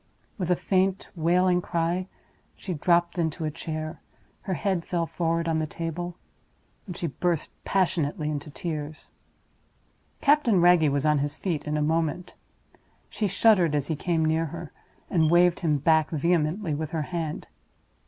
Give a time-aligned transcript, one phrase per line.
[0.39, 2.07] With a faint, wailing cry,
[2.55, 4.01] she dropped into a chair;
[4.41, 6.17] her head fell forward on the table,
[6.87, 9.11] and she burst passionately into tears.
[10.19, 12.33] Captain Wragge was on his feet in a moment.
[13.11, 14.71] She shuddered as he came near her,
[15.07, 17.45] and waved him back vehemently with her hand.